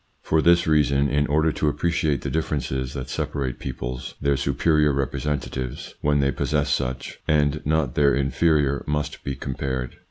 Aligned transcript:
For 0.23 0.41
this 0.41 0.65
reason, 0.65 1.09
in 1.09 1.27
order 1.27 1.51
to 1.51 1.67
appreciate 1.67 2.21
the 2.21 2.31
differences 2.31 2.95
that 2.95 3.07
separate 3.07 3.59
peoples, 3.59 4.15
their 4.19 4.35
superior 4.35 4.91
representatives 4.93 5.93
when 6.01 6.21
they 6.21 6.31
possess 6.31 6.71
such 6.71 7.19
and 7.27 7.61
not 7.67 7.93
their 7.93 8.15
inferior 8.15 8.83
must 8.87 9.23
be 9.23 9.35
compared. 9.35 9.97